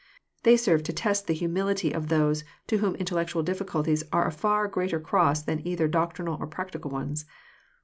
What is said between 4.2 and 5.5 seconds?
a far greater cross